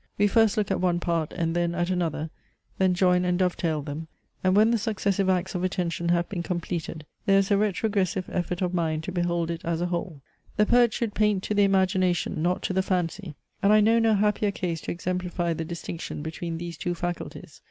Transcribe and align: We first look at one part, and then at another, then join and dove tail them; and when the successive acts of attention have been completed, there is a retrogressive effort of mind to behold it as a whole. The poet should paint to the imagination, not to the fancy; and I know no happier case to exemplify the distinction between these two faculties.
We 0.17 0.25
first 0.25 0.57
look 0.57 0.71
at 0.71 0.81
one 0.81 0.99
part, 0.99 1.31
and 1.31 1.55
then 1.55 1.75
at 1.75 1.91
another, 1.91 2.31
then 2.79 2.95
join 2.95 3.23
and 3.23 3.37
dove 3.37 3.55
tail 3.55 3.83
them; 3.83 4.07
and 4.43 4.55
when 4.55 4.71
the 4.71 4.79
successive 4.79 5.29
acts 5.29 5.53
of 5.53 5.63
attention 5.63 6.09
have 6.09 6.27
been 6.27 6.41
completed, 6.41 7.05
there 7.27 7.37
is 7.37 7.51
a 7.51 7.55
retrogressive 7.59 8.27
effort 8.33 8.63
of 8.63 8.73
mind 8.73 9.03
to 9.03 9.11
behold 9.11 9.51
it 9.51 9.63
as 9.63 9.79
a 9.79 9.85
whole. 9.85 10.21
The 10.57 10.65
poet 10.65 10.91
should 10.91 11.13
paint 11.13 11.43
to 11.43 11.53
the 11.53 11.65
imagination, 11.65 12.41
not 12.41 12.63
to 12.63 12.73
the 12.73 12.81
fancy; 12.81 13.35
and 13.61 13.71
I 13.71 13.79
know 13.79 13.99
no 13.99 14.15
happier 14.15 14.49
case 14.49 14.81
to 14.81 14.91
exemplify 14.91 15.53
the 15.53 15.65
distinction 15.65 16.23
between 16.23 16.57
these 16.57 16.77
two 16.77 16.95
faculties. 16.95 17.59